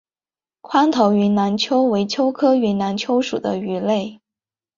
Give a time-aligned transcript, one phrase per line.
[0.61, 4.19] 宽头云南鳅为鳅科云南鳅属的鱼类。